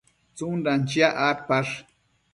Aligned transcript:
tsundan 0.35 0.81
chiac 0.89 1.15
adpash? 1.29 1.73